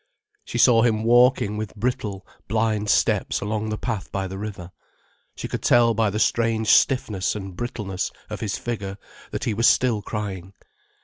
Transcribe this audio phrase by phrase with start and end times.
[0.43, 4.71] She saw him walking with brittle, blind steps along the path by the river.
[5.35, 8.97] She could tell by the strange stiffness and brittleness of his figure
[9.29, 10.53] that he was still crying.